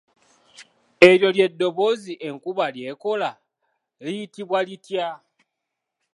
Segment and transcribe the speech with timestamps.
[1.09, 3.31] Eryo ly’eddoboozi enkuba ly’ekola
[4.03, 5.07] liyitibwa litya?